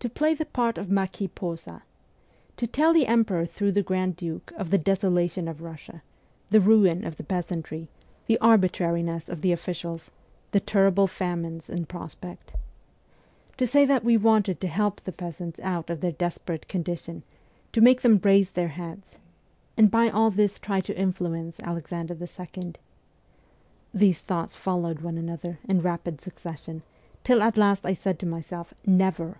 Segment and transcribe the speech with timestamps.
[0.00, 1.84] To play the part of Marquis Posa?
[2.56, 6.02] To tell the emperor through the grand duke of the desolation of Russia,
[6.50, 7.88] the ruin of the peasantry,
[8.26, 10.10] the arbitrariness of the officials,
[10.50, 12.54] the terrible famines in prospect?
[13.56, 17.22] To say that we wanted to help the peasants out of their desperate condition,
[17.70, 19.16] to make them raise their heads
[19.76, 22.72] and by all this try to influence Alexander II.?
[23.94, 26.82] These thoughts followed one another in rapid succession,
[27.22, 29.30] till at last I said to myself:' Never